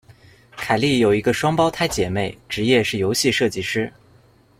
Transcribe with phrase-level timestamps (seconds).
[0.57, 3.93] 凯利有一个双胞胎姐妹，职业是游戏设计师。